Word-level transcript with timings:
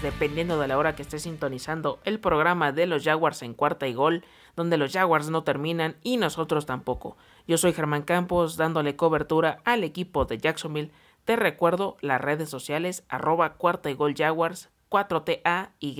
noches, 0.00 0.02
dependiendo 0.02 0.58
de 0.58 0.68
la 0.68 0.78
hora 0.78 0.94
que 0.94 1.02
esté 1.02 1.18
sintonizando 1.18 2.00
el 2.04 2.20
programa 2.20 2.72
de 2.72 2.86
los 2.86 3.04
Jaguars 3.04 3.42
en 3.42 3.54
cuarta 3.54 3.86
y 3.86 3.94
gol, 3.94 4.24
donde 4.56 4.76
los 4.76 4.92
Jaguars 4.92 5.30
no 5.30 5.44
terminan 5.44 5.96
y 6.02 6.16
nosotros 6.16 6.66
tampoco. 6.66 7.16
Yo 7.46 7.58
soy 7.58 7.72
Germán 7.72 8.02
Campos, 8.02 8.56
dándole 8.56 8.96
cobertura 8.96 9.60
al 9.64 9.84
equipo 9.84 10.24
de 10.24 10.38
Jacksonville. 10.38 10.90
Te 11.24 11.36
recuerdo 11.36 11.96
las 12.00 12.20
redes 12.20 12.48
sociales 12.48 13.04
arroba 13.08 13.54
cuarta 13.54 13.90
y 13.90 13.94
gol 13.94 14.14
Jaguars, 14.16 14.70
4TA 14.90 15.70
Y 15.78 15.94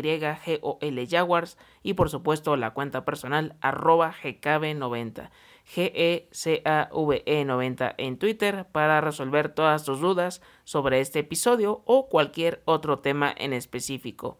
Jaguars 1.08 1.58
y 1.82 1.94
por 1.94 2.10
supuesto 2.10 2.56
la 2.56 2.72
cuenta 2.72 3.04
personal 3.04 3.54
arroba 3.60 4.12
GKB90. 4.22 5.30
GECAVE90 5.74 7.94
en 7.98 8.18
Twitter 8.18 8.66
para 8.72 9.00
resolver 9.00 9.54
todas 9.54 9.84
tus 9.84 10.00
dudas 10.00 10.42
sobre 10.64 11.00
este 11.00 11.20
episodio 11.20 11.82
o 11.84 12.08
cualquier 12.08 12.62
otro 12.64 12.98
tema 12.98 13.32
en 13.36 13.52
específico. 13.52 14.38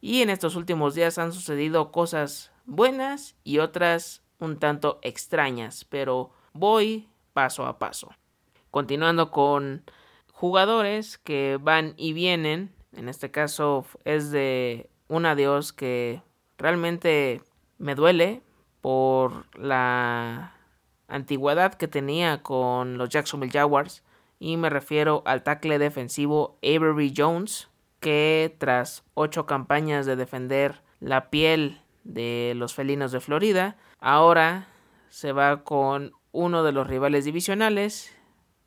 Y 0.00 0.22
en 0.22 0.30
estos 0.30 0.56
últimos 0.56 0.94
días 0.94 1.18
han 1.18 1.32
sucedido 1.32 1.92
cosas 1.92 2.50
buenas 2.64 3.36
y 3.44 3.58
otras 3.58 4.22
un 4.38 4.58
tanto 4.58 4.98
extrañas, 5.02 5.84
pero 5.84 6.30
voy 6.52 7.08
paso 7.32 7.66
a 7.66 7.78
paso. 7.78 8.10
Continuando 8.70 9.30
con 9.30 9.84
jugadores 10.32 11.18
que 11.18 11.58
van 11.60 11.94
y 11.96 12.12
vienen, 12.12 12.74
en 12.92 13.08
este 13.08 13.30
caso 13.30 13.86
es 14.04 14.30
de 14.30 14.90
un 15.08 15.26
adiós 15.26 15.72
que 15.72 16.22
realmente 16.58 17.42
me 17.78 17.94
duele 17.94 18.42
por 18.80 19.46
la 19.56 20.55
antigüedad 21.08 21.74
que 21.74 21.88
tenía 21.88 22.42
con 22.42 22.98
los 22.98 23.08
Jacksonville 23.08 23.52
Jaguars 23.52 24.02
y 24.38 24.56
me 24.56 24.70
refiero 24.70 25.22
al 25.26 25.42
tackle 25.42 25.78
defensivo 25.78 26.58
Avery 26.62 27.12
Jones 27.16 27.68
que 28.00 28.54
tras 28.58 29.04
ocho 29.14 29.46
campañas 29.46 30.06
de 30.06 30.16
defender 30.16 30.82
la 31.00 31.30
piel 31.30 31.80
de 32.04 32.52
los 32.56 32.74
felinos 32.74 33.12
de 33.12 33.20
Florida 33.20 33.76
ahora 33.98 34.68
se 35.08 35.32
va 35.32 35.64
con 35.64 36.12
uno 36.32 36.62
de 36.62 36.72
los 36.72 36.86
rivales 36.86 37.24
divisionales 37.24 38.14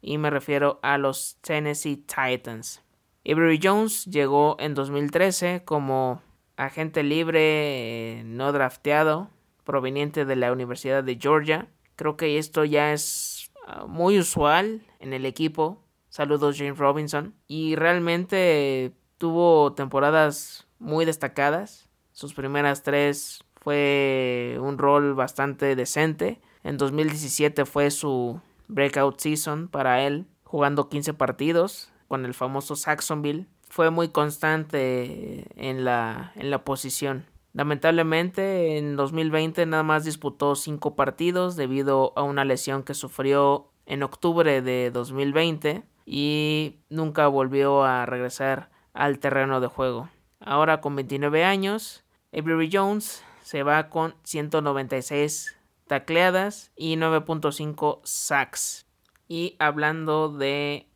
y 0.02 0.18
me 0.18 0.30
refiero 0.30 0.80
a 0.82 0.98
los 0.98 1.38
Tennessee 1.42 1.98
Titans. 1.98 2.82
Avery 3.26 3.60
Jones 3.62 4.06
llegó 4.06 4.56
en 4.60 4.74
2013 4.74 5.64
como 5.66 6.22
agente 6.56 7.04
libre 7.04 8.20
eh, 8.20 8.24
no 8.26 8.52
drafteado 8.52 9.30
proveniente 9.64 10.26
de 10.26 10.36
la 10.36 10.52
Universidad 10.52 11.04
de 11.04 11.18
Georgia 11.22 11.68
Creo 12.00 12.16
que 12.16 12.38
esto 12.38 12.64
ya 12.64 12.94
es 12.94 13.52
ah, 13.68 13.86
muy 13.86 14.18
usual 14.18 14.88
en 15.00 15.12
el 15.12 15.26
equipo. 15.26 15.84
Saludos 16.08 16.56
James 16.58 16.78
Robinson. 16.78 17.36
Y 17.46 17.76
realmente 17.76 18.94
tuvo 19.18 19.74
temporadas 19.74 20.66
muy 20.80 21.04
destacadas. 21.04 21.90
Sus 22.14 22.34
primeras 22.34 22.84
tres 22.84 23.44
fue 23.60 24.56
un 24.62 24.78
rol 24.78 25.14
bastante 25.14 25.76
decente. 25.76 26.40
En 26.64 26.78
2017 26.78 27.66
fue 27.66 27.92
su 27.92 28.40
breakout 28.70 29.20
season 29.20 29.68
para 29.68 30.02
él, 30.02 30.26
jugando 30.46 30.88
15 30.88 31.16
partidos 31.16 31.92
con 32.08 32.24
el 32.24 32.34
famoso 32.34 32.78
Saxonville. 32.78 33.48
Fue 33.68 33.90
muy 33.90 34.08
constante 34.08 35.48
en 35.58 35.84
la, 35.84 36.32
en 36.38 36.50
la 36.50 36.64
posición. 36.64 37.26
Lamentablemente 37.54 38.78
en 38.78 38.96
2020 38.96 39.66
nada 39.66 39.84
más 39.84 40.06
disputó 40.06 40.56
5 40.56 40.96
partidos 40.96 41.56
debido 41.56 42.14
a 42.16 42.24
una 42.24 42.46
lesión 42.46 42.84
que 42.84 42.94
sufrió 42.94 43.72
en 43.86 44.04
octubre 44.04 44.62
de 44.62 44.92
2020 44.92 45.84
y 46.06 46.78
nunca 46.90 47.28
volvió 47.28 47.84
a 47.84 48.06
regresar 48.06 48.70
al 48.94 49.20
terreno 49.20 49.62
de 49.62 49.68
juego. 49.68 50.10
Ahora 50.40 50.80
con 50.80 50.96
29 50.96 51.44
años, 51.44 52.04
Avery 52.32 52.70
Jones 52.72 53.24
se 53.42 53.64
va 53.64 53.90
con 53.90 54.16
196 54.24 55.58
tacleadas 55.88 56.72
y 56.76 56.96
9.5 56.98 58.00
sacks. 58.04 58.86
Y 59.28 59.56
hablando 59.60 60.30
de 60.30 60.88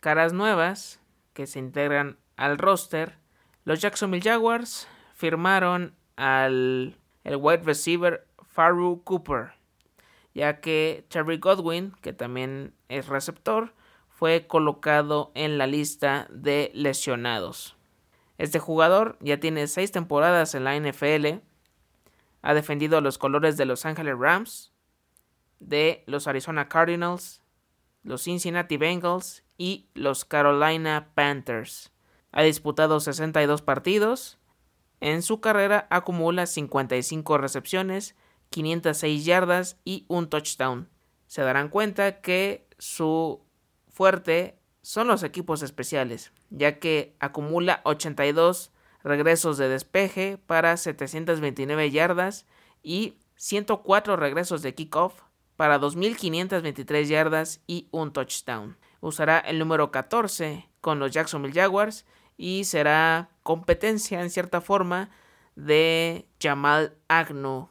caras 0.00 0.32
nuevas 0.32 1.00
que 1.32 1.46
se 1.46 1.58
integran 1.58 2.18
al 2.36 2.56
roster, 2.58 3.18
los 3.64 3.80
Jacksonville 3.80 4.22
Jaguars 4.22 4.88
firmaron 5.18 5.96
al 6.14 6.96
el 7.24 7.36
wide 7.36 7.62
receiver 7.64 8.24
Faru 8.46 9.02
Cooper, 9.02 9.50
ya 10.32 10.60
que 10.60 11.04
Terry 11.08 11.38
Godwin, 11.38 11.92
que 12.02 12.12
también 12.12 12.72
es 12.88 13.08
receptor, 13.08 13.74
fue 14.08 14.46
colocado 14.46 15.32
en 15.34 15.58
la 15.58 15.66
lista 15.66 16.28
de 16.30 16.70
lesionados. 16.72 17.76
Este 18.38 18.60
jugador 18.60 19.18
ya 19.20 19.40
tiene 19.40 19.66
seis 19.66 19.90
temporadas 19.90 20.54
en 20.54 20.62
la 20.62 20.78
NFL, 20.78 21.40
ha 22.42 22.54
defendido 22.54 23.00
los 23.00 23.18
colores 23.18 23.56
de 23.56 23.64
Los 23.64 23.84
Angeles 23.86 24.16
Rams, 24.16 24.72
de 25.58 26.04
los 26.06 26.28
Arizona 26.28 26.68
Cardinals, 26.68 27.42
los 28.04 28.22
Cincinnati 28.22 28.76
Bengals 28.76 29.42
y 29.56 29.88
los 29.94 30.24
Carolina 30.24 31.08
Panthers. 31.14 31.90
Ha 32.30 32.42
disputado 32.42 33.00
62 33.00 33.62
partidos 33.62 34.38
en 35.00 35.22
su 35.22 35.40
carrera 35.40 35.86
acumula 35.90 36.46
55 36.46 37.38
recepciones, 37.38 38.16
506 38.50 39.24
yardas 39.24 39.76
y 39.84 40.04
un 40.08 40.28
touchdown. 40.28 40.88
Se 41.26 41.42
darán 41.42 41.68
cuenta 41.68 42.20
que 42.20 42.66
su 42.78 43.40
fuerte 43.88 44.58
son 44.82 45.08
los 45.08 45.22
equipos 45.22 45.62
especiales, 45.62 46.32
ya 46.50 46.78
que 46.78 47.14
acumula 47.20 47.80
82 47.84 48.72
regresos 49.04 49.58
de 49.58 49.68
despeje 49.68 50.38
para 50.38 50.76
729 50.76 51.90
yardas 51.90 52.46
y 52.82 53.18
104 53.36 54.16
regresos 54.16 54.62
de 54.62 54.74
kickoff 54.74 55.22
para 55.56 55.80
2.523 55.80 57.04
yardas 57.04 57.60
y 57.66 57.88
un 57.90 58.12
touchdown. 58.12 58.76
Usará 59.00 59.38
el 59.38 59.58
número 59.58 59.90
14 59.90 60.68
con 60.80 60.98
los 60.98 61.10
Jacksonville 61.10 61.54
Jaguars 61.60 62.04
y 62.38 62.64
será 62.64 63.28
competencia 63.42 64.22
en 64.22 64.30
cierta 64.30 64.62
forma 64.62 65.10
de 65.56 66.26
Jamal 66.40 66.96
Agnew 67.08 67.68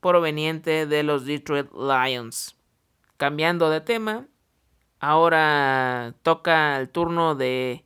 proveniente 0.00 0.86
de 0.86 1.02
los 1.02 1.24
Detroit 1.24 1.72
Lions. 1.72 2.56
Cambiando 3.16 3.70
de 3.70 3.80
tema, 3.80 4.26
ahora 5.00 6.14
toca 6.22 6.78
el 6.78 6.90
turno 6.90 7.34
de 7.34 7.84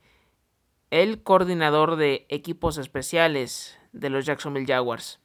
el 0.91 1.23
coordinador 1.23 1.95
de 1.95 2.25
equipos 2.29 2.77
especiales 2.77 3.79
de 3.91 4.09
los 4.09 4.25
Jacksonville 4.25 4.67
Jaguars. 4.67 5.19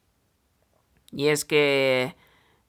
Y 1.13 1.29
es 1.29 1.45
que 1.45 2.17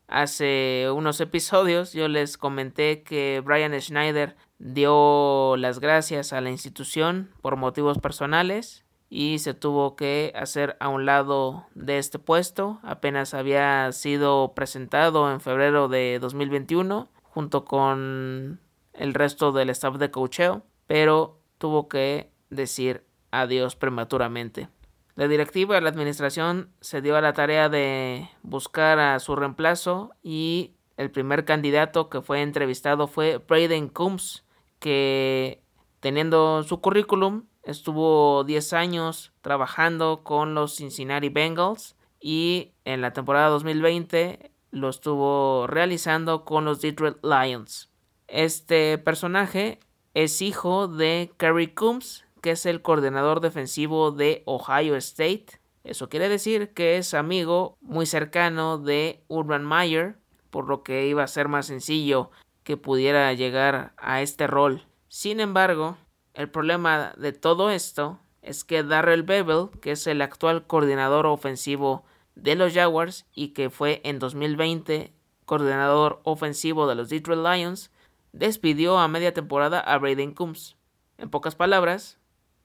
hace 0.07 0.87
unos 0.93 1.21
episodios 1.21 1.93
yo 1.93 2.07
les 2.07 2.37
comenté 2.37 3.03
que 3.03 3.41
Brian 3.43 3.79
Schneider 3.79 4.35
dio 4.61 5.55
las 5.57 5.79
gracias 5.79 6.33
a 6.33 6.41
la 6.41 6.51
institución 6.51 7.31
por 7.41 7.55
motivos 7.55 7.97
personales 7.97 8.85
y 9.09 9.39
se 9.39 9.53
tuvo 9.53 9.95
que 9.95 10.31
hacer 10.35 10.77
a 10.79 10.87
un 10.87 11.05
lado 11.05 11.65
de 11.73 11.97
este 11.97 12.19
puesto. 12.19 12.79
Apenas 12.83 13.33
había 13.33 13.91
sido 13.91 14.53
presentado 14.53 15.31
en 15.31 15.41
febrero 15.41 15.87
de 15.87 16.19
2021 16.21 17.09
junto 17.23 17.65
con 17.65 18.59
el 18.93 19.13
resto 19.13 19.51
del 19.51 19.71
staff 19.71 19.95
de 19.95 20.11
cocheo, 20.11 20.63
pero 20.85 21.39
tuvo 21.57 21.89
que 21.89 22.31
decir 22.49 23.03
adiós 23.31 23.75
prematuramente. 23.75 24.69
La 25.15 25.27
directiva 25.27 25.75
de 25.75 25.81
la 25.81 25.89
administración 25.89 26.69
se 26.81 27.01
dio 27.01 27.17
a 27.17 27.21
la 27.21 27.33
tarea 27.33 27.67
de 27.67 28.29
buscar 28.43 28.99
a 28.99 29.19
su 29.19 29.35
reemplazo 29.35 30.11
y 30.21 30.75
el 30.97 31.09
primer 31.09 31.45
candidato 31.45 32.09
que 32.09 32.21
fue 32.21 32.41
entrevistado 32.41 33.07
fue 33.07 33.37
Braden 33.37 33.89
Coombs, 33.89 34.45
que 34.81 35.61
teniendo 36.01 36.63
su 36.63 36.81
currículum 36.81 37.43
estuvo 37.63 38.43
10 38.43 38.73
años 38.73 39.31
trabajando 39.41 40.23
con 40.23 40.55
los 40.55 40.75
Cincinnati 40.75 41.29
Bengals 41.29 41.95
y 42.19 42.73
en 42.83 43.01
la 43.01 43.13
temporada 43.13 43.49
2020 43.49 44.51
lo 44.71 44.89
estuvo 44.89 45.67
realizando 45.67 46.43
con 46.43 46.65
los 46.65 46.81
Detroit 46.81 47.17
Lions. 47.23 47.91
Este 48.27 48.97
personaje 48.97 49.79
es 50.13 50.41
hijo 50.41 50.87
de 50.87 51.31
Kerry 51.37 51.73
Coombs, 51.73 52.25
que 52.41 52.51
es 52.51 52.65
el 52.65 52.81
coordinador 52.81 53.39
defensivo 53.39 54.11
de 54.11 54.41
Ohio 54.45 54.95
State. 54.95 55.61
Eso 55.83 56.09
quiere 56.09 56.27
decir 56.27 56.73
que 56.73 56.97
es 56.97 57.13
amigo 57.13 57.77
muy 57.81 58.07
cercano 58.07 58.79
de 58.79 59.23
Urban 59.27 59.67
Meyer, 59.67 60.17
por 60.49 60.67
lo 60.67 60.81
que 60.81 61.07
iba 61.07 61.23
a 61.23 61.27
ser 61.27 61.47
más 61.47 61.67
sencillo 61.67 62.31
que 62.63 62.77
pudiera 62.77 63.31
llegar 63.33 63.93
a 63.97 64.21
este 64.21 64.47
rol. 64.47 64.85
Sin 65.07 65.39
embargo, 65.39 65.97
el 66.33 66.49
problema 66.49 67.13
de 67.17 67.33
todo 67.33 67.71
esto 67.71 68.19
es 68.41 68.63
que 68.63 68.83
Darrell 68.83 69.23
Bevel, 69.23 69.69
que 69.81 69.91
es 69.91 70.07
el 70.07 70.21
actual 70.21 70.65
coordinador 70.65 71.25
ofensivo 71.25 72.05
de 72.35 72.55
los 72.55 72.73
Jaguars 72.73 73.25
y 73.33 73.49
que 73.49 73.69
fue 73.69 74.01
en 74.03 74.19
2020 74.19 75.13
coordinador 75.45 76.21
ofensivo 76.23 76.87
de 76.87 76.95
los 76.95 77.09
Detroit 77.09 77.41
Lions, 77.41 77.91
despidió 78.31 78.97
a 78.97 79.07
media 79.07 79.33
temporada 79.33 79.79
a 79.79 79.97
Braden 79.97 80.33
Coombs. 80.33 80.77
En 81.17 81.29
pocas 81.29 81.55
palabras, 81.55 82.17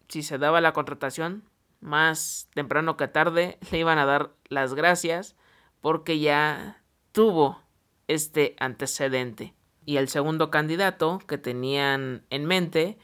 si 0.09 0.23
se 0.23 0.39
daba 0.39 0.61
la 0.61 0.73
contratación, 0.73 1.45
más 1.81 2.49
temprano 2.55 2.97
que 2.97 3.09
tarde 3.09 3.59
le 3.71 3.79
iban 3.79 3.99
a 3.99 4.07
dar 4.07 4.31
las 4.49 4.75
gracias 4.75 5.37
porque 5.81 6.19
ya 6.19 6.83
tuvo 7.13 7.61
este 8.09 8.55
antecedente. 8.59 9.56
Y 9.87 9.97
el 9.99 10.09
segundo 10.09 10.51
candidato 10.51 11.21
que 11.27 11.39
tenían 11.39 12.27
en 12.29 12.45
mente 12.45 12.99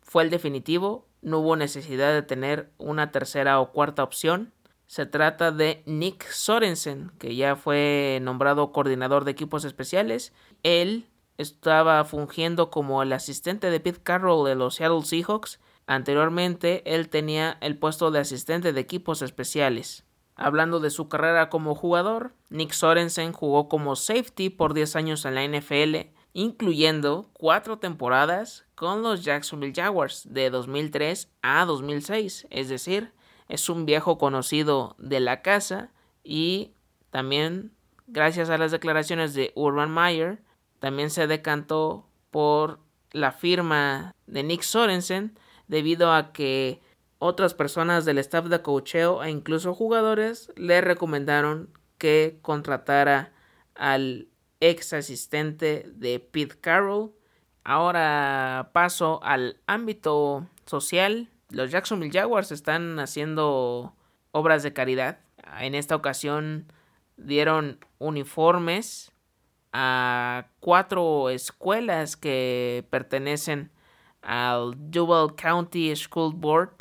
fue 0.00 0.22
el 0.22 0.30
definitivo, 0.30 1.06
no 1.20 1.40
hubo 1.40 1.56
necesidad 1.56 2.14
de 2.14 2.22
tener 2.22 2.70
una 2.78 3.10
tercera 3.10 3.60
o 3.60 3.72
cuarta 3.72 4.04
opción. 4.04 4.52
Se 4.86 5.04
trata 5.04 5.50
de 5.50 5.82
Nick 5.84 6.26
Sorensen, 6.30 7.10
que 7.18 7.34
ya 7.34 7.56
fue 7.56 8.20
nombrado 8.22 8.72
coordinador 8.72 9.24
de 9.24 9.32
equipos 9.32 9.64
especiales. 9.64 10.32
Él 10.62 11.08
estaba 11.38 12.04
fungiendo 12.04 12.70
como 12.70 13.02
el 13.02 13.12
asistente 13.12 13.70
de 13.70 13.80
Pete 13.80 14.00
Carroll 14.02 14.46
de 14.46 14.54
los 14.54 14.76
Seattle 14.76 15.02
Seahawks. 15.02 15.58
Anteriormente, 15.88 16.82
él 16.86 17.08
tenía 17.08 17.58
el 17.60 17.76
puesto 17.78 18.12
de 18.12 18.20
asistente 18.20 18.72
de 18.72 18.80
equipos 18.80 19.22
especiales. 19.22 20.04
Hablando 20.36 20.78
de 20.78 20.90
su 20.90 21.08
carrera 21.08 21.50
como 21.50 21.74
jugador, 21.74 22.32
Nick 22.48 22.70
Sorensen 22.70 23.32
jugó 23.32 23.68
como 23.68 23.96
safety 23.96 24.50
por 24.50 24.72
10 24.72 24.94
años 24.94 25.24
en 25.24 25.34
la 25.34 25.44
NFL, 25.44 26.12
incluyendo 26.38 27.28
4 27.32 27.80
temporadas 27.80 28.64
con 28.76 29.02
los 29.02 29.24
Jacksonville 29.24 29.72
Jaguars 29.74 30.22
de 30.30 30.50
2003 30.50 31.32
a 31.42 31.64
2006, 31.64 32.46
es 32.50 32.68
decir, 32.68 33.12
es 33.48 33.68
un 33.68 33.86
viejo 33.86 34.18
conocido 34.18 34.94
de 35.00 35.18
la 35.18 35.42
casa 35.42 35.90
y 36.22 36.74
también 37.10 37.72
gracias 38.06 38.50
a 38.50 38.58
las 38.58 38.70
declaraciones 38.70 39.34
de 39.34 39.50
Urban 39.56 39.92
Meyer, 39.92 40.40
también 40.78 41.10
se 41.10 41.26
decantó 41.26 42.06
por 42.30 42.78
la 43.10 43.32
firma 43.32 44.14
de 44.28 44.44
Nick 44.44 44.62
Sorensen 44.62 45.36
debido 45.66 46.12
a 46.12 46.32
que 46.32 46.80
otras 47.18 47.54
personas 47.54 48.04
del 48.04 48.18
staff 48.18 48.44
de 48.44 48.62
cocheo 48.62 49.24
e 49.24 49.30
incluso 49.30 49.74
jugadores 49.74 50.52
le 50.54 50.82
recomendaron 50.82 51.76
que 51.98 52.38
contratara 52.42 53.32
al 53.74 54.28
ex 54.60 54.92
asistente 54.92 55.86
de 55.94 56.20
Pete 56.20 56.56
Carroll. 56.60 57.12
Ahora 57.64 58.70
paso 58.72 59.20
al 59.22 59.60
ámbito 59.66 60.46
social. 60.66 61.28
Los 61.50 61.70
Jacksonville 61.70 62.12
Jaguars 62.12 62.52
están 62.52 62.98
haciendo 62.98 63.94
obras 64.32 64.62
de 64.62 64.72
caridad. 64.72 65.20
En 65.60 65.74
esta 65.74 65.96
ocasión 65.96 66.72
dieron 67.16 67.78
uniformes 67.98 69.12
a 69.72 70.48
cuatro 70.60 71.30
escuelas 71.30 72.16
que 72.16 72.86
pertenecen 72.90 73.70
al 74.22 74.74
Duval 74.90 75.34
County 75.36 75.94
School 75.94 76.34
Board 76.34 76.78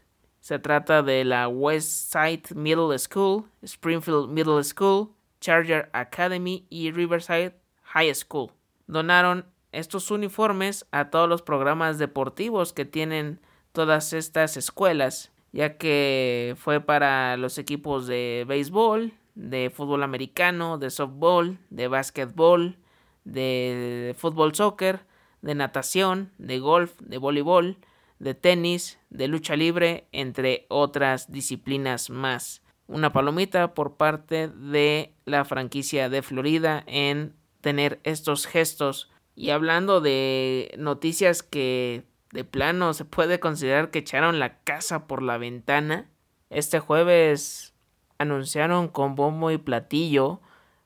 se 0.47 0.59
trata 0.59 1.03
de 1.03 1.25
la 1.25 1.49
West 1.49 2.13
Side 2.13 2.55
Middle 2.55 2.97
School, 2.99 3.43
Springfield 3.63 4.29
Middle 4.29 4.63
School, 4.63 5.09
Charger 5.41 5.89
Academy 5.91 6.65
y 6.69 6.89
Riverside 6.91 7.53
High 7.97 8.13
School. 8.13 8.51
Donaron 8.85 9.45
estos 9.71 10.11
uniformes 10.11 10.85
a 10.91 11.09
todos 11.09 11.27
los 11.27 11.41
programas 11.41 11.97
deportivos 11.97 12.71
que 12.71 12.85
tienen 12.85 13.39
todas 13.71 14.13
estas 14.13 14.55
escuelas, 14.55 15.31
ya 15.51 15.77
que 15.77 16.55
fue 16.59 16.79
para 16.79 17.37
los 17.37 17.57
equipos 17.57 18.05
de 18.05 18.45
béisbol, 18.47 19.13
de 19.33 19.71
fútbol 19.73 20.03
americano, 20.03 20.77
de 20.77 20.91
softball, 20.91 21.57
de 21.71 21.87
básquetbol, 21.87 22.77
de 23.23 24.15
fútbol 24.15 24.53
soccer, 24.53 24.99
de 25.41 25.55
natación, 25.55 26.31
de 26.37 26.59
golf, 26.59 26.93
de 27.01 27.17
voleibol, 27.17 27.77
de 28.19 28.35
tenis, 28.35 28.99
de 29.09 29.27
lucha 29.27 29.55
libre, 29.55 30.07
entre 30.11 30.67
otras 30.69 31.31
disciplinas 31.31 32.11
más. 32.11 32.61
Una 32.85 33.11
palomita 33.11 33.73
por 33.73 33.97
parte 33.97 34.49
de 34.49 35.13
la 35.25 35.45
franquicia 35.45 36.09
de 36.09 36.21
Florida 36.21 36.83
en 36.85 37.35
tener 37.67 37.99
estos 38.05 38.47
gestos. 38.47 39.11
Y 39.35 39.49
hablando 39.49 39.99
de 39.99 40.73
noticias 40.77 41.43
que 41.43 42.05
de 42.31 42.45
plano 42.45 42.93
se 42.93 43.03
puede 43.03 43.41
considerar 43.41 43.91
que 43.91 43.99
echaron 43.99 44.39
la 44.39 44.59
casa 44.59 45.05
por 45.05 45.21
la 45.21 45.37
ventana, 45.37 46.09
este 46.49 46.79
jueves 46.79 47.73
anunciaron 48.19 48.87
con 48.87 49.15
bombo 49.15 49.51
y 49.51 49.57
platillo 49.57 50.39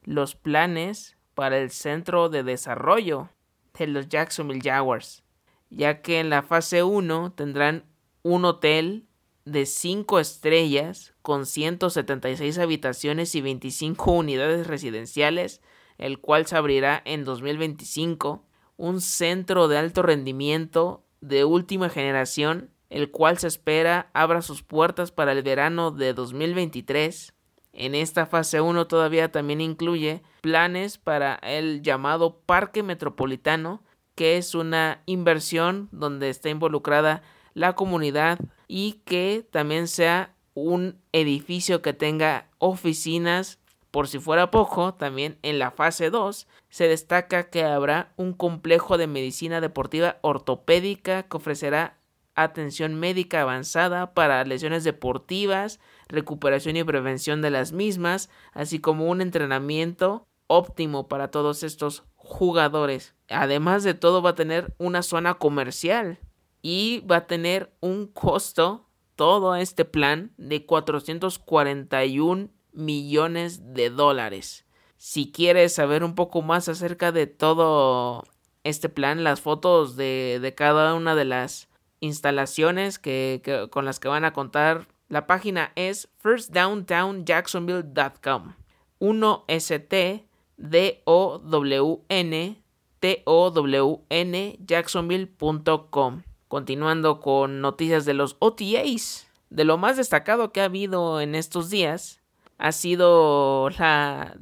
los 0.04 0.33
planes 0.33 1.18
para 1.36 1.60
el 1.60 1.69
centro 1.69 2.30
de 2.30 2.42
desarrollo 2.42 3.30
de 3.77 3.86
los 3.86 4.10
Jacksonville 4.10 4.62
Jaguars 4.63 5.24
ya 5.72 6.01
que 6.01 6.19
en 6.19 6.30
la 6.30 6.44
fase 6.44 6.84
1 6.84 7.34
tendrán 7.34 7.86
un 8.22 8.45
hotel 8.45 9.07
de 9.45 9.66
5 9.66 10.19
estrellas 10.19 11.13
con 11.24 11.45
176 11.45 12.60
habitaciones 12.60 13.34
y 13.34 13.42
25 13.42 14.12
unidades 14.12 14.68
residenciales, 14.68 15.62
el 16.01 16.19
cual 16.19 16.48
se 16.48 16.57
abrirá 16.57 17.01
en 17.06 17.24
2025, 17.24 18.44
un 18.75 19.00
centro 19.00 19.68
de 19.68 19.77
alto 19.77 20.01
rendimiento 20.01 21.06
de 21.21 21.45
última 21.45 21.89
generación, 21.89 22.71
el 22.89 23.12
cual 23.12 23.38
se 23.38 23.48
espera 23.48 24.09
abra 24.13 24.42
sus 24.42 24.63
puertas 24.63 25.12
para 25.12 25.31
el 25.31 25.44
verano 25.44 25.92
de 25.92 26.13
2023. 26.13 27.33
En 27.74 27.95
esta 27.95 28.25
fase 28.25 28.59
1 28.59 28.88
todavía 28.88 29.31
también 29.31 29.62
incluye 29.62 30.24
planes 30.42 30.98
para 30.98 31.36
el 31.36 31.83
llamado 31.83 32.42
Parque 32.45 32.81
Metropolitano, 32.81 33.83
que 34.15 34.38
es 34.38 34.56
una 34.56 35.03
inversión 35.06 35.88
donde 35.92 36.30
está 36.30 36.50
involucrada 36.50 37.21
la 37.53 37.74
comunidad 37.74 38.39
y 38.68 39.01
que 39.06 39.48
también 39.51 39.88
sea 39.88 40.33
un 40.56 41.00
edificio 41.12 41.83
que 41.83 41.94
tenga 41.94 42.50
oficinas. 42.57 43.59
Por 43.92 44.08
si 44.08 44.20
fuera 44.20 44.52
poco, 44.52 44.94
también 44.94 45.38
en 45.42 45.60
la 45.60 45.72
fase 45.72 46.10
2 46.10 46.48
se 46.70 46.88
destaca 46.88 47.50
que 47.50 47.66
habrá 47.66 48.14
un 48.16 48.34
complejo 48.34 48.98
de 48.98 49.08
medicina 49.08 49.60
deportiva 49.60 50.18
ortopédica 50.22 51.24
que 51.24 51.38
ofrecerá 51.38 51.98
atención 52.34 52.96
médica 52.96 53.42
avanzada 53.42 54.14
para 54.14 54.44
lesiones 54.46 54.86
deportivas, 54.86 55.82
recuperación 56.08 56.78
y 56.78 56.84
prevención 56.86 57.42
de 57.42 57.52
las 57.52 57.74
mismas, 57.74 58.30
así 58.54 58.80
como 58.80 59.10
un 59.10 59.20
entrenamiento 59.20 60.25
óptimo 60.48 61.10
para 61.10 61.30
todos 61.30 61.63
estos 61.63 62.04
jugadores. 62.15 63.15
Además 63.30 63.84
de 63.84 63.94
todo 63.94 64.22
va 64.22 64.32
a 64.32 64.36
tener 64.36 64.74
una 64.77 65.04
zona 65.04 65.34
comercial 65.34 66.20
y 66.62 67.04
va 67.10 67.18
a 67.18 67.27
tener 67.27 67.74
un 67.82 68.08
costo 68.08 68.88
todo 69.15 69.56
este 69.56 69.84
plan 69.84 70.34
de 70.38 70.65
441 70.65 72.50
millones 72.74 73.74
de 73.74 73.90
dólares. 73.90 74.66
Si 74.98 75.32
quieres 75.32 75.74
saber 75.74 76.04
un 76.04 76.16
poco 76.16 76.42
más 76.42 76.68
acerca 76.70 77.12
de 77.12 77.28
todo 77.28 78.24
este 78.63 78.90
plan, 78.90 79.24
las 79.24 79.42
fotos 79.42 79.96
de, 79.96 80.54
cada 80.56 80.94
una 80.94 81.16
de 81.16 81.25
las 81.25 81.68
instalaciones 82.00 83.00
que, 83.00 83.68
con 83.72 83.86
las 83.86 84.00
que 84.00 84.08
van 84.08 84.25
a 84.25 84.34
contar, 84.34 84.88
la 85.10 85.25
página 85.28 85.72
es 85.75 86.10
firstdowntownjacksonville.com. 86.20 88.54
1ST 89.00 90.25
D-O-W-N 90.58 92.63
T-O-W-N 93.00 94.60
Jacksonville.com. 94.63 96.22
Continuando 96.48 97.20
con 97.20 97.62
noticias 97.62 98.06
de 98.06 98.13
los 98.13 98.36
OTAs. 98.40 99.28
De 99.50 99.66
lo 99.66 99.78
más 99.78 99.98
destacado 99.98 100.51
que 100.51 100.62
ha 100.62 100.66
habido 100.66 101.20
en 101.20 101.34
estos 101.34 101.72
días 101.72 102.21
ha 102.62 102.72
sido 102.72 103.70
la, 103.77 104.38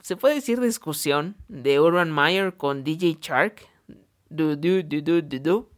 se 0.00 0.16
puede 0.16 0.36
decir, 0.36 0.60
discusión 0.60 1.36
de 1.48 1.80
Urban 1.80 2.12
Meyer 2.12 2.56
con 2.56 2.82
DJ 2.82 3.18
Shark. 3.20 3.66
Du, 4.30 4.56
du, 4.56 4.82
du, 4.82 5.68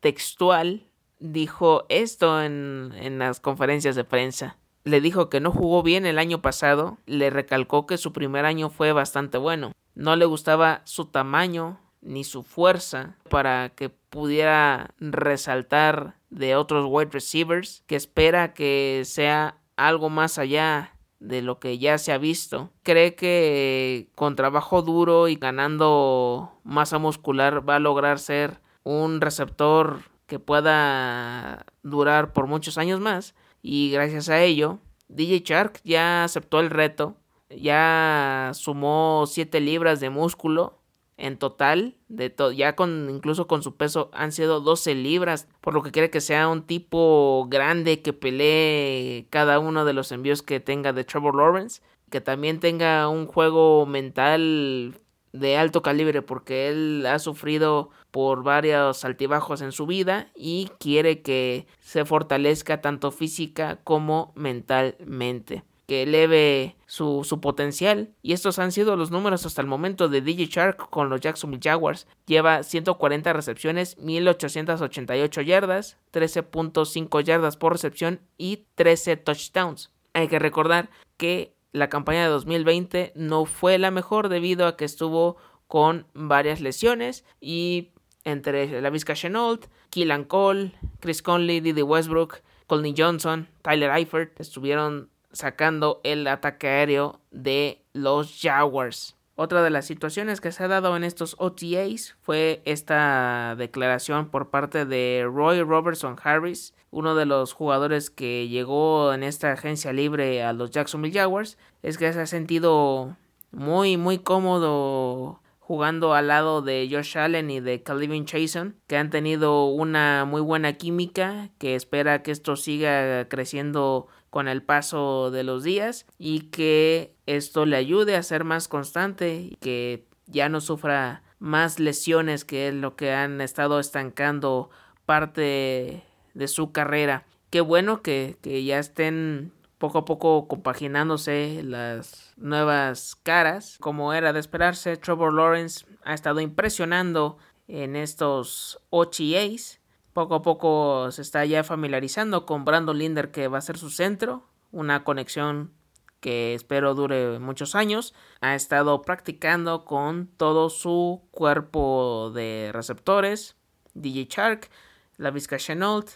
Textual 0.00 0.86
dijo 1.20 1.86
esto 1.88 2.42
en, 2.42 2.92
en 2.96 3.18
las 3.18 3.40
conferencias 3.40 3.94
de 3.94 4.04
prensa 4.04 4.58
le 4.84 5.00
dijo 5.00 5.28
que 5.28 5.40
no 5.40 5.52
jugó 5.52 5.82
bien 5.82 6.06
el 6.06 6.18
año 6.18 6.42
pasado, 6.42 6.98
le 7.06 7.30
recalcó 7.30 7.86
que 7.86 7.98
su 7.98 8.12
primer 8.12 8.44
año 8.44 8.70
fue 8.70 8.92
bastante 8.92 9.38
bueno. 9.38 9.72
No 9.94 10.16
le 10.16 10.24
gustaba 10.24 10.82
su 10.84 11.06
tamaño 11.06 11.78
ni 12.00 12.24
su 12.24 12.42
fuerza 12.42 13.16
para 13.28 13.70
que 13.70 13.88
pudiera 13.88 14.94
resaltar 14.98 16.16
de 16.30 16.56
otros 16.56 16.86
wide 16.88 17.10
receivers, 17.12 17.84
que 17.86 17.96
espera 17.96 18.54
que 18.54 19.02
sea 19.04 19.56
algo 19.76 20.10
más 20.10 20.38
allá 20.38 20.91
de 21.22 21.40
lo 21.40 21.58
que 21.58 21.78
ya 21.78 21.98
se 21.98 22.12
ha 22.12 22.18
visto. 22.18 22.70
Cree 22.82 23.14
que 23.14 24.08
con 24.14 24.36
trabajo 24.36 24.82
duro 24.82 25.28
y 25.28 25.36
ganando 25.36 26.52
masa 26.64 26.98
muscular 26.98 27.68
va 27.68 27.76
a 27.76 27.80
lograr 27.80 28.18
ser 28.18 28.60
un 28.82 29.20
receptor 29.20 30.00
que 30.26 30.38
pueda 30.38 31.66
durar 31.82 32.32
por 32.32 32.46
muchos 32.46 32.76
años 32.76 33.00
más 33.00 33.34
y 33.62 33.90
gracias 33.90 34.28
a 34.28 34.42
ello, 34.42 34.78
DJ 35.08 35.42
Shark 35.44 35.80
ya 35.84 36.24
aceptó 36.24 36.58
el 36.58 36.70
reto, 36.70 37.16
ya 37.48 38.50
sumó 38.54 39.24
7 39.26 39.60
libras 39.60 40.00
de 40.00 40.10
músculo 40.10 40.81
en 41.16 41.36
total, 41.38 41.96
de 42.08 42.30
todo, 42.30 42.52
ya 42.52 42.74
con 42.74 43.08
incluso 43.10 43.46
con 43.46 43.62
su 43.62 43.76
peso 43.76 44.10
han 44.12 44.32
sido 44.32 44.60
12 44.60 44.94
libras, 44.94 45.48
por 45.60 45.74
lo 45.74 45.82
que 45.82 45.90
quiere 45.90 46.10
que 46.10 46.20
sea 46.20 46.48
un 46.48 46.62
tipo 46.62 47.46
grande 47.48 48.02
que 48.02 48.12
pelee 48.12 49.26
cada 49.30 49.58
uno 49.58 49.84
de 49.84 49.92
los 49.92 50.10
envíos 50.12 50.42
que 50.42 50.60
tenga 50.60 50.92
de 50.92 51.04
Trevor 51.04 51.36
Lawrence, 51.36 51.82
que 52.10 52.20
también 52.20 52.60
tenga 52.60 53.08
un 53.08 53.26
juego 53.26 53.86
mental 53.86 54.94
de 55.32 55.56
alto 55.56 55.82
calibre 55.82 56.22
porque 56.22 56.68
él 56.68 57.06
ha 57.06 57.18
sufrido 57.18 57.90
por 58.10 58.42
varios 58.42 59.04
altibajos 59.04 59.62
en 59.62 59.72
su 59.72 59.86
vida 59.86 60.28
y 60.34 60.70
quiere 60.78 61.22
que 61.22 61.66
se 61.80 62.04
fortalezca 62.04 62.80
tanto 62.80 63.10
física 63.10 63.80
como 63.82 64.32
mentalmente 64.34 65.64
que 65.86 66.02
eleve 66.02 66.76
su, 66.86 67.24
su, 67.24 67.40
potencial. 67.40 68.14
Y 68.22 68.32
estos 68.32 68.58
han 68.58 68.72
sido 68.72 68.96
los 68.96 69.10
números 69.10 69.46
hasta 69.46 69.60
el 69.60 69.66
momento 69.66 70.08
de 70.08 70.20
DJ 70.20 70.46
Shark 70.46 70.90
con 70.90 71.08
los 71.08 71.20
Jacksonville 71.20 71.62
Jaguars. 71.62 72.06
Lleva 72.26 72.62
140 72.62 73.32
recepciones, 73.32 73.98
1888 73.98 75.40
yardas, 75.42 75.98
13.5 76.12 77.22
yardas 77.22 77.56
por 77.56 77.72
recepción 77.72 78.20
y 78.38 78.66
13 78.74 79.16
touchdowns. 79.16 79.90
Hay 80.14 80.28
que 80.28 80.38
recordar 80.38 80.90
que 81.16 81.54
la 81.72 81.88
campaña 81.88 82.22
de 82.22 82.28
2020 82.28 83.12
no 83.16 83.46
fue 83.46 83.78
la 83.78 83.90
mejor 83.90 84.28
debido 84.28 84.66
a 84.66 84.76
que 84.76 84.84
estuvo 84.84 85.36
con 85.66 86.06
varias 86.12 86.60
lesiones 86.60 87.24
y 87.40 87.92
entre 88.24 88.80
la 88.80 88.90
Vizca 88.90 89.14
Chenault, 89.14 89.66
Keelan 89.90 90.24
Cole, 90.24 90.72
Chris 91.00 91.22
Conley, 91.22 91.60
Didi 91.60 91.82
Westbrook, 91.82 92.42
Colney 92.66 92.94
Johnson, 92.96 93.48
Tyler 93.62 93.90
Eifert 93.90 94.38
estuvieron 94.40 95.10
sacando 95.32 96.00
el 96.04 96.26
ataque 96.26 96.68
aéreo 96.68 97.20
de 97.30 97.84
los 97.92 98.38
Jaguars. 98.40 99.16
Otra 99.34 99.62
de 99.62 99.70
las 99.70 99.86
situaciones 99.86 100.40
que 100.40 100.52
se 100.52 100.62
ha 100.62 100.68
dado 100.68 100.94
en 100.96 101.04
estos 101.04 101.36
OTAs 101.38 102.16
fue 102.20 102.60
esta 102.66 103.56
declaración 103.56 104.28
por 104.28 104.50
parte 104.50 104.84
de 104.84 105.26
Roy 105.26 105.62
Robertson 105.62 106.16
Harris, 106.22 106.74
uno 106.90 107.14
de 107.14 107.24
los 107.24 107.54
jugadores 107.54 108.10
que 108.10 108.48
llegó 108.48 109.12
en 109.14 109.22
esta 109.22 109.52
agencia 109.52 109.92
libre 109.94 110.42
a 110.42 110.52
los 110.52 110.70
Jacksonville 110.70 111.18
Jaguars, 111.18 111.56
es 111.82 111.96
que 111.96 112.12
se 112.12 112.20
ha 112.20 112.26
sentido 112.26 113.16
muy 113.50 113.96
muy 113.96 114.18
cómodo 114.18 115.40
jugando 115.58 116.12
al 116.12 116.28
lado 116.28 116.60
de 116.60 116.86
Josh 116.90 117.16
Allen 117.16 117.50
y 117.50 117.60
de 117.60 117.82
Calvin 117.82 118.26
Chason, 118.26 118.76
que 118.86 118.98
han 118.98 119.08
tenido 119.08 119.66
una 119.66 120.26
muy 120.26 120.42
buena 120.42 120.74
química, 120.74 121.48
que 121.58 121.74
espera 121.74 122.22
que 122.22 122.32
esto 122.32 122.56
siga 122.56 123.26
creciendo 123.28 124.08
con 124.32 124.48
el 124.48 124.62
paso 124.62 125.30
de 125.30 125.42
los 125.42 125.62
días 125.62 126.06
y 126.16 126.48
que 126.48 127.14
esto 127.26 127.66
le 127.66 127.76
ayude 127.76 128.16
a 128.16 128.22
ser 128.22 128.44
más 128.44 128.66
constante 128.66 129.34
y 129.34 129.56
que 129.56 130.06
ya 130.26 130.48
no 130.48 130.62
sufra 130.62 131.22
más 131.38 131.78
lesiones 131.78 132.46
que 132.46 132.68
es 132.68 132.74
lo 132.74 132.96
que 132.96 133.12
han 133.12 133.42
estado 133.42 133.78
estancando 133.78 134.70
parte 135.04 136.02
de 136.32 136.48
su 136.48 136.72
carrera. 136.72 137.26
Qué 137.50 137.60
bueno 137.60 138.00
que, 138.00 138.38
que 138.40 138.64
ya 138.64 138.78
estén 138.78 139.52
poco 139.76 139.98
a 139.98 140.04
poco 140.06 140.48
compaginándose 140.48 141.60
las 141.62 142.32
nuevas 142.38 143.14
caras. 143.22 143.76
Como 143.80 144.14
era 144.14 144.32
de 144.32 144.40
esperarse, 144.40 144.96
Trevor 144.96 145.34
Lawrence 145.34 145.84
ha 146.04 146.14
estado 146.14 146.40
impresionando 146.40 147.36
en 147.68 147.96
estos 147.96 148.80
OTAs 148.88 149.81
poco 150.12 150.36
a 150.36 150.42
poco 150.42 151.10
se 151.10 151.22
está 151.22 151.44
ya 151.44 151.64
familiarizando 151.64 152.46
con 152.46 152.64
Brandon 152.64 152.98
Linder 152.98 153.30
que 153.30 153.48
va 153.48 153.58
a 153.58 153.62
ser 153.62 153.78
su 153.78 153.90
centro, 153.90 154.46
una 154.70 155.04
conexión 155.04 155.72
que 156.20 156.54
espero 156.54 156.94
dure 156.94 157.38
muchos 157.40 157.74
años. 157.74 158.14
Ha 158.40 158.54
estado 158.54 159.02
practicando 159.02 159.84
con 159.84 160.28
todo 160.36 160.70
su 160.70 161.22
cuerpo 161.30 162.30
de 162.32 162.70
receptores, 162.72 163.56
DJ 163.94 164.28
Shark, 164.30 164.70
Lavisca 165.16 165.58
Chenault, 165.58 166.08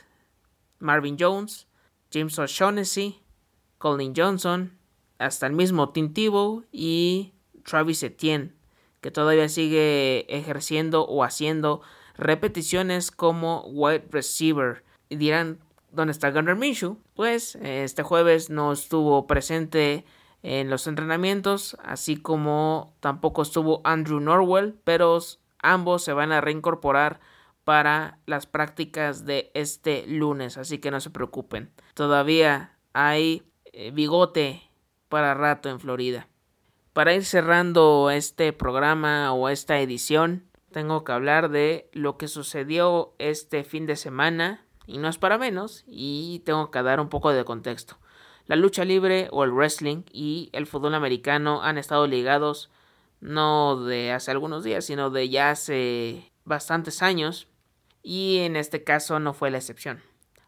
Marvin 0.78 1.16
Jones, 1.18 1.66
James 2.12 2.38
O'Shaughnessy, 2.38 3.20
Colin 3.78 4.14
Johnson, 4.16 4.78
hasta 5.18 5.46
el 5.46 5.52
mismo 5.54 5.90
Tim 5.90 6.12
Tebow 6.12 6.64
y 6.70 7.32
Travis 7.64 8.02
Etienne, 8.02 8.54
que 9.00 9.10
todavía 9.10 9.48
sigue 9.48 10.26
ejerciendo 10.28 11.04
o 11.04 11.24
haciendo 11.24 11.82
repeticiones 12.16 13.10
como 13.10 13.62
wide 13.66 14.06
receiver. 14.10 14.84
Y 15.08 15.16
dirán, 15.16 15.58
¿dónde 15.92 16.12
está 16.12 16.30
Gunnar 16.30 16.56
Minshew? 16.56 16.98
Pues 17.14 17.56
este 17.56 18.02
jueves 18.02 18.50
no 18.50 18.72
estuvo 18.72 19.26
presente 19.26 20.04
en 20.42 20.70
los 20.70 20.86
entrenamientos, 20.86 21.76
así 21.82 22.16
como 22.16 22.94
tampoco 23.00 23.42
estuvo 23.42 23.80
Andrew 23.84 24.20
Norwell, 24.20 24.76
pero 24.84 25.18
ambos 25.58 26.04
se 26.04 26.12
van 26.12 26.32
a 26.32 26.40
reincorporar 26.40 27.20
para 27.64 28.20
las 28.26 28.46
prácticas 28.46 29.26
de 29.26 29.50
este 29.54 30.06
lunes, 30.06 30.56
así 30.56 30.78
que 30.78 30.92
no 30.92 31.00
se 31.00 31.10
preocupen. 31.10 31.72
Todavía 31.94 32.78
hay 32.92 33.42
eh, 33.72 33.90
bigote 33.90 34.62
para 35.08 35.34
rato 35.34 35.68
en 35.68 35.80
Florida. 35.80 36.28
Para 36.92 37.12
ir 37.12 37.24
cerrando 37.24 38.10
este 38.10 38.52
programa 38.52 39.32
o 39.32 39.48
esta 39.48 39.80
edición, 39.80 40.45
tengo 40.76 41.04
que 41.04 41.12
hablar 41.12 41.48
de 41.48 41.88
lo 41.94 42.18
que 42.18 42.28
sucedió 42.28 43.14
este 43.18 43.64
fin 43.64 43.86
de 43.86 43.96
semana 43.96 44.66
y 44.86 44.98
no 44.98 45.08
es 45.08 45.16
para 45.16 45.38
menos 45.38 45.84
y 45.86 46.42
tengo 46.44 46.70
que 46.70 46.82
dar 46.82 47.00
un 47.00 47.08
poco 47.08 47.32
de 47.32 47.46
contexto. 47.46 47.96
La 48.44 48.56
lucha 48.56 48.84
libre 48.84 49.28
o 49.30 49.42
el 49.44 49.52
wrestling 49.52 50.02
y 50.12 50.50
el 50.52 50.66
fútbol 50.66 50.94
americano 50.94 51.62
han 51.62 51.78
estado 51.78 52.06
ligados 52.06 52.68
no 53.20 53.84
de 53.84 54.12
hace 54.12 54.30
algunos 54.32 54.64
días, 54.64 54.84
sino 54.84 55.08
de 55.08 55.30
ya 55.30 55.52
hace 55.52 56.30
bastantes 56.44 57.02
años 57.02 57.48
y 58.02 58.40
en 58.40 58.54
este 58.54 58.84
caso 58.84 59.18
no 59.18 59.32
fue 59.32 59.50
la 59.50 59.56
excepción. 59.56 60.02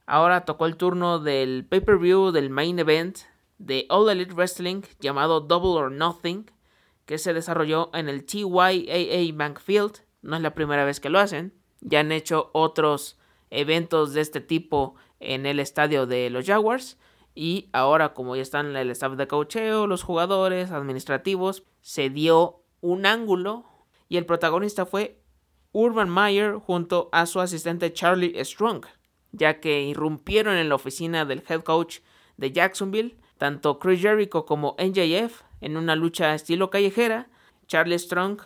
Ahora 0.04 0.44
tocó 0.44 0.66
el 0.66 0.76
turno 0.76 1.20
del 1.20 1.64
pay-per-view 1.64 2.32
del 2.32 2.50
main 2.50 2.78
event 2.78 3.20
de 3.56 3.86
All 3.88 4.10
Elite 4.10 4.34
Wrestling 4.34 4.82
llamado 5.00 5.40
Double 5.40 5.82
or 5.82 5.90
Nothing 5.90 6.50
que 7.06 7.16
se 7.16 7.32
desarrolló 7.32 7.88
en 7.94 8.10
el 8.10 8.26
TYAA 8.26 9.32
Bank 9.32 9.58
Field 9.60 10.06
no 10.28 10.36
es 10.36 10.42
la 10.42 10.54
primera 10.54 10.84
vez 10.84 11.00
que 11.00 11.08
lo 11.08 11.18
hacen. 11.18 11.54
Ya 11.80 12.00
han 12.00 12.12
hecho 12.12 12.50
otros 12.52 13.18
eventos 13.50 14.12
de 14.12 14.20
este 14.20 14.40
tipo 14.40 14.94
en 15.20 15.46
el 15.46 15.58
estadio 15.58 16.06
de 16.06 16.28
los 16.28 16.46
Jaguars. 16.46 16.98
Y 17.34 17.70
ahora, 17.72 18.12
como 18.12 18.36
ya 18.36 18.42
están 18.42 18.76
el 18.76 18.90
staff 18.90 19.14
de 19.14 19.26
cocheo, 19.26 19.86
los 19.86 20.02
jugadores, 20.02 20.70
administrativos, 20.70 21.62
se 21.80 22.10
dio 22.10 22.62
un 22.80 23.06
ángulo. 23.06 23.64
Y 24.08 24.18
el 24.18 24.26
protagonista 24.26 24.84
fue 24.84 25.18
Urban 25.72 26.10
Meyer 26.10 26.56
junto 26.56 27.08
a 27.12 27.24
su 27.24 27.40
asistente 27.40 27.92
Charlie 27.92 28.44
Strong, 28.44 28.84
ya 29.32 29.60
que 29.60 29.82
irrumpieron 29.82 30.56
en 30.56 30.68
la 30.68 30.74
oficina 30.74 31.24
del 31.24 31.42
head 31.48 31.62
coach 31.62 32.00
de 32.36 32.52
Jacksonville, 32.52 33.16
tanto 33.38 33.78
Chris 33.78 34.02
Jericho 34.02 34.44
como 34.44 34.76
NJF, 34.78 35.42
en 35.62 35.76
una 35.78 35.96
lucha 35.96 36.34
estilo 36.34 36.68
callejera. 36.68 37.30
Charlie 37.66 37.98
Strong 37.98 38.40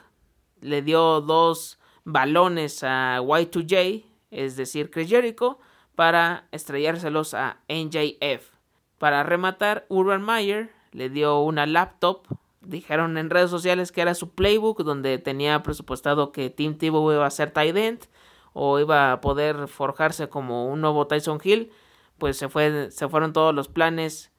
le 0.63 0.81
dio 0.81 1.21
dos 1.21 1.79
balones 2.05 2.83
a 2.83 3.19
Y2J, 3.21 4.05
es 4.31 4.57
decir, 4.57 4.91
Chris 4.91 5.11
Jericho, 5.11 5.59
para 5.95 6.49
estrellárselos 6.53 7.35
a 7.35 7.59
NJF. 7.69 8.51
Para 8.99 9.23
rematar, 9.23 9.85
Urban 9.89 10.23
Meyer 10.23 10.71
le 10.93 11.11
dio 11.11 11.41
una 11.41 11.67
laptop. 11.67 12.27
Dijeron 12.61 13.19
en 13.19 13.31
redes 13.31 13.51
sociales 13.51 13.93
que 13.93 14.01
era 14.01 14.15
su 14.15 14.31
playbook, 14.31 14.85
donde 14.85 15.19
tenía 15.19 15.63
presupuestado 15.63 16.33
que 16.33 16.51
Tim 16.51 16.79
Tebow 16.79 17.13
iba 17.13 17.27
a 17.27 17.31
ser 17.31 17.51
tight 17.51 17.77
end 17.77 18.07
o 18.53 18.79
iba 18.79 19.13
a 19.13 19.21
poder 19.21 19.67
forjarse 19.69 20.29
como 20.29 20.67
un 20.69 20.81
nuevo 20.81 21.07
Tyson 21.07 21.41
Hill. 21.43 21.73
Pues 22.19 22.37
se, 22.37 22.49
fue, 22.49 22.91
se 22.93 23.09
fueron 23.09 23.33
todos 23.33 23.55
los 23.55 23.69
planes 23.69 24.31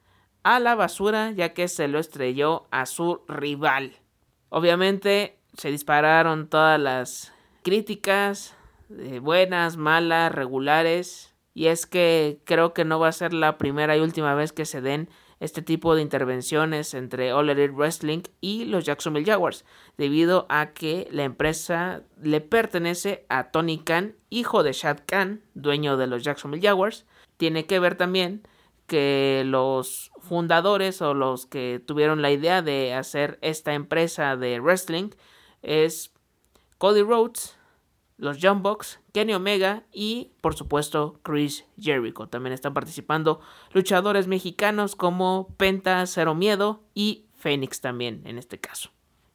a 0.44 0.60
la 0.60 0.76
basura, 0.76 1.32
ya 1.32 1.54
que 1.54 1.68
se 1.68 1.88
lo 1.88 2.00
estrelló 2.00 2.68
a 2.72 2.86
su 2.86 3.22
rival. 3.28 3.98
Obviamente, 4.50 5.43
se 5.58 5.70
dispararon 5.70 6.48
todas 6.48 6.80
las 6.80 7.34
críticas, 7.64 8.56
buenas, 9.22 9.78
malas, 9.78 10.32
regulares. 10.32 11.34
Y 11.54 11.68
es 11.68 11.86
que 11.86 12.40
creo 12.46 12.74
que 12.74 12.86
no 12.86 13.00
va 13.00 13.10
a 13.10 13.12
ser 13.12 13.34
la 13.34 13.58
primera 13.58 13.96
y 13.96 14.00
última 14.00 14.34
vez 14.34 14.52
que 14.52 14.66
se 14.66 14.82
den 14.82 15.10
este 15.40 15.62
tipo 15.62 15.94
de 15.94 16.02
intervenciones 16.02 16.94
entre 16.94 17.34
All 17.34 17.50
Elite 17.50 17.74
Wrestling 17.74 18.22
y 18.40 18.66
los 18.66 18.86
Jacksonville 18.86 19.26
Jaguars, 19.26 19.66
debido 19.98 20.46
a 20.50 20.72
que 20.72 21.08
la 21.12 21.24
empresa 21.24 22.04
le 22.22 22.40
pertenece 22.40 23.26
a 23.28 23.52
Tony 23.52 23.78
Khan, 23.78 24.16
hijo 24.30 24.64
de 24.64 24.72
Shad 24.72 25.00
Khan, 25.06 25.42
dueño 25.54 25.98
de 25.98 26.08
los 26.08 26.24
Jacksonville 26.24 26.66
Jaguars. 26.66 27.06
Tiene 27.38 27.66
que 27.66 27.80
ver 27.80 27.96
también 27.96 28.48
que 28.88 29.44
los 29.46 30.12
fundadores 30.22 31.02
o 31.02 31.14
los 31.14 31.46
que 31.46 31.82
tuvieron 31.86 32.22
la 32.22 32.32
idea 32.32 32.62
de 32.62 32.94
hacer 32.94 33.38
esta 33.42 33.74
empresa 33.74 34.38
de 34.38 34.60
wrestling 34.60 35.10
es 35.64 36.14
Cody 36.78 37.02
Rhodes, 37.02 37.58
los 38.18 38.38
Jumbox, 38.40 39.00
Kenny 39.12 39.34
Omega 39.34 39.84
y 39.92 40.32
por 40.42 40.56
supuesto 40.56 41.20
Chris 41.24 41.66
Jericho. 41.80 42.28
También 42.28 42.54
están 42.54 42.74
participando 42.74 43.40
luchadores 43.74 44.28
mexicanos 44.28 44.96
como 44.96 45.48
Penta, 45.58 46.06
Cero 46.06 46.36
Miedo 46.36 46.84
y 46.94 47.26
Phoenix 47.38 47.82
también 47.82 48.22
en 48.26 48.38
este 48.38 48.60
caso. 48.60 48.92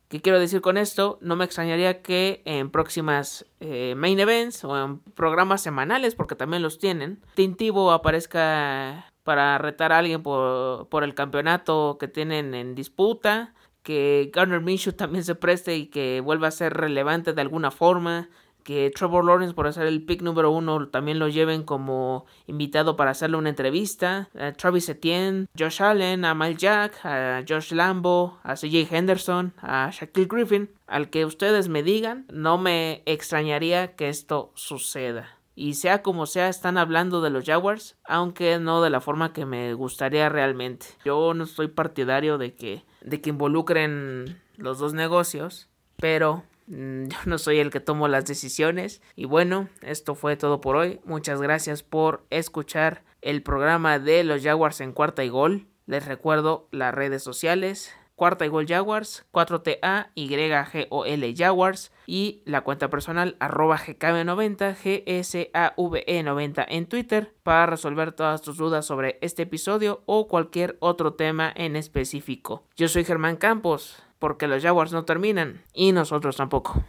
¿Qué 0.09 0.23
quiero 0.23 0.41
decir 0.41 0.63
con 0.63 0.79
esto? 0.79 1.19
No 1.21 1.37
me 1.37 1.45
extrañaría 1.45 2.01
que 2.01 2.41
en 2.47 2.71
próximas 2.71 3.45
eh, 3.61 3.95
main 3.95 4.19
events 4.19 4.65
o 4.65 4.83
en 4.83 5.01
programas 5.01 5.61
semanales, 5.61 6.15
porque 6.15 6.35
también 6.35 6.63
los 6.63 6.79
tienen, 6.79 7.21
Tintivo 7.35 7.93
aparezca 7.93 9.13
para 9.23 9.59
retar 9.59 9.93
a 9.93 9.99
alguien 9.99 10.23
por, 10.23 10.89
por 10.89 11.05
el 11.05 11.15
campeonato 11.15 11.99
que 12.01 12.09
tienen 12.09 12.55
en 12.55 12.75
disputa, 12.75 13.53
que 13.89 14.31
Garner 14.35 14.61
Minshew 14.61 14.93
también 14.93 15.25
se 15.25 15.35
preste 15.35 15.75
y 15.79 15.87
que 15.87 16.21
vuelva 16.21 16.49
a 16.49 16.51
ser 16.51 16.75
relevante 16.75 17.33
de 17.33 17.41
alguna 17.41 17.71
forma, 17.71 18.29
que 18.63 18.93
Trevor 18.95 19.25
Lawrence 19.25 19.55
por 19.55 19.73
ser 19.73 19.87
el 19.87 20.05
pick 20.05 20.21
número 20.21 20.51
uno 20.51 20.89
también 20.89 21.19
lo 21.19 21.29
lleven 21.29 21.63
como 21.63 22.27
invitado 22.47 22.97
para 22.97 23.13
hacerle 23.13 23.39
una 23.39 23.49
entrevista, 23.49 24.29
a 24.39 24.53
Travis 24.53 24.91
Etienne, 24.91 25.47
Josh 25.59 25.83
Allen, 25.83 26.27
a 26.27 26.35
Mike 26.35 26.59
Jack, 26.59 27.03
a 27.03 27.43
Josh 27.49 27.73
Lambo, 27.73 28.39
a 28.43 28.57
CJ 28.57 28.95
Henderson, 28.95 29.55
a 29.63 29.89
Shaquille 29.91 30.29
Griffin, 30.29 30.71
al 30.87 31.09
que 31.09 31.25
ustedes 31.25 31.71
me 31.71 31.83
digan, 31.83 32.27
no 32.31 32.59
me 32.59 33.03
extrañaría 33.07 33.97
que 33.97 34.11
esto 34.11 34.53
suceda. 34.55 35.39
Y 35.55 35.75
sea 35.75 36.03
como 36.03 36.27
sea, 36.27 36.51
están 36.51 36.77
hablando 36.77 37.23
de 37.23 37.31
los 37.31 37.47
Jaguars, 37.47 37.97
aunque 38.05 38.59
no 38.59 38.83
de 38.83 38.91
la 38.91 39.01
forma 39.01 39.33
que 39.33 39.47
me 39.47 39.73
gustaría 39.73 40.29
realmente. 40.29 40.89
Yo 41.07 41.33
no 41.33 41.47
soy 41.47 41.69
partidario 41.69 42.37
de 42.37 42.55
que, 42.55 42.85
de 43.01 43.21
que 43.21 43.31
involucren 43.31 44.41
los 44.57 44.79
dos 44.79 44.95
negocios, 44.95 45.69
pero 45.97 46.45
Mm, 46.69 47.05
yo 47.09 47.19
no 47.27 47.39
soy 47.39 47.59
el 47.59 47.71
que 47.71 47.81
tomo 47.81 48.09
las 48.09 48.27
decisiones. 48.27 49.03
Y 49.17 49.25
bueno, 49.25 49.69
esto 49.83 50.15
fue 50.15 50.37
todo 50.37 50.61
por 50.61 50.77
hoy. 50.77 51.01
Muchas 51.05 51.41
gracias 51.41 51.83
por 51.83 52.25
escuchar 52.31 53.03
el 53.23 53.43
programa 53.43 53.99
de 53.99 54.23
los 54.25 54.43
Jaguars 54.43 54.81
en 54.81 54.93
cuarta 54.93 55.25
y 55.25 55.29
gol. 55.29 55.67
Les 55.87 56.05
recuerdo 56.07 56.69
las 56.71 56.95
redes 56.95 57.23
sociales. 57.23 57.93
Cuarta 58.15 58.45
y 58.45 58.49
Gol 58.49 58.67
Jaguars, 58.67 59.27
4TA, 59.31 60.11
YGOL 60.17 61.35
Jaguars 61.37 61.93
y 62.09 62.41
la 62.47 62.63
cuenta 62.63 62.89
personal 62.89 63.37
arroba 63.39 63.77
GKB90, 63.77 65.05
GSAVE90 65.05 66.65
en 66.69 66.87
Twitter 66.87 67.35
para 67.43 67.67
resolver 67.67 68.13
todas 68.13 68.41
tus 68.41 68.57
dudas 68.57 68.87
sobre 68.87 69.19
este 69.21 69.43
episodio 69.43 70.03
o 70.07 70.27
cualquier 70.27 70.79
otro 70.81 71.13
tema 71.13 71.53
en 71.55 71.77
específico. 71.77 72.65
Yo 72.77 72.89
soy 72.89 73.05
Germán 73.05 73.37
Campos 73.37 74.03
porque 74.19 74.49
los 74.49 74.63
Jaguars 74.63 74.93
no 74.93 75.05
terminan 75.05 75.61
y 75.75 75.93
nosotros 75.93 76.37
tampoco. 76.37 76.83